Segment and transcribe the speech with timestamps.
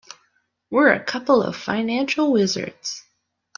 [0.71, 3.03] We're a couple of financial wizards.